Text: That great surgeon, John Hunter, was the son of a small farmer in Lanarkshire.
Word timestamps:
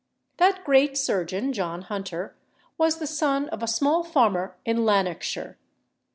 That 0.37 0.63
great 0.63 0.97
surgeon, 0.97 1.53
John 1.53 1.83
Hunter, 1.83 2.35
was 2.75 2.97
the 2.97 3.05
son 3.05 3.47
of 3.49 3.61
a 3.61 3.67
small 3.67 4.03
farmer 4.03 4.55
in 4.65 4.83
Lanarkshire. 4.83 5.59